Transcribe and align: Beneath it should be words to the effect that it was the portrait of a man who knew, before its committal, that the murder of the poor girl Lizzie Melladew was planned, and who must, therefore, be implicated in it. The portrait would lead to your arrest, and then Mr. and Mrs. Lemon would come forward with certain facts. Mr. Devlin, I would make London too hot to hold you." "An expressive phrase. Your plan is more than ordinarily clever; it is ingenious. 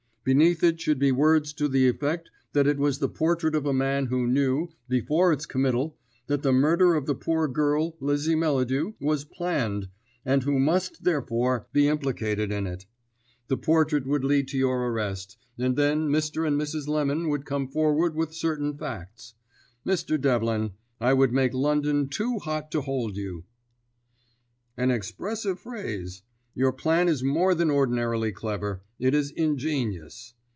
Beneath 0.23 0.63
it 0.63 0.79
should 0.79 0.99
be 0.99 1.11
words 1.11 1.51
to 1.53 1.67
the 1.67 1.87
effect 1.87 2.29
that 2.53 2.67
it 2.67 2.77
was 2.77 2.99
the 2.99 3.09
portrait 3.09 3.55
of 3.55 3.65
a 3.65 3.73
man 3.73 4.05
who 4.05 4.27
knew, 4.27 4.69
before 4.87 5.33
its 5.33 5.47
committal, 5.47 5.97
that 6.27 6.43
the 6.43 6.51
murder 6.53 6.93
of 6.93 7.07
the 7.07 7.15
poor 7.15 7.47
girl 7.47 7.97
Lizzie 7.99 8.35
Melladew 8.35 8.93
was 8.99 9.25
planned, 9.25 9.89
and 10.23 10.43
who 10.43 10.59
must, 10.59 11.03
therefore, 11.05 11.65
be 11.73 11.87
implicated 11.87 12.51
in 12.51 12.67
it. 12.67 12.85
The 13.47 13.57
portrait 13.57 14.05
would 14.05 14.23
lead 14.23 14.47
to 14.49 14.59
your 14.59 14.87
arrest, 14.91 15.39
and 15.57 15.75
then 15.75 16.07
Mr. 16.07 16.47
and 16.47 16.55
Mrs. 16.61 16.87
Lemon 16.87 17.27
would 17.29 17.43
come 17.43 17.67
forward 17.67 18.13
with 18.13 18.31
certain 18.31 18.77
facts. 18.77 19.33
Mr. 19.83 20.21
Devlin, 20.21 20.73
I 20.99 21.13
would 21.13 21.33
make 21.33 21.51
London 21.55 22.07
too 22.09 22.37
hot 22.37 22.69
to 22.73 22.81
hold 22.81 23.17
you." 23.17 23.45
"An 24.77 24.91
expressive 24.91 25.59
phrase. 25.59 26.21
Your 26.53 26.73
plan 26.73 27.07
is 27.07 27.23
more 27.23 27.55
than 27.55 27.71
ordinarily 27.71 28.33
clever; 28.33 28.81
it 28.99 29.13
is 29.15 29.31
ingenious. 29.31 30.33